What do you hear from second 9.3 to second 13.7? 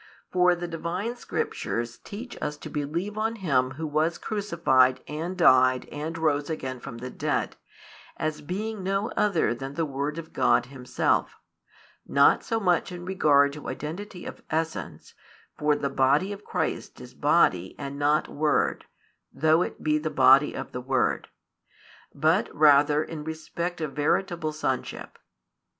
than the Word of God Himself; not so much in regard to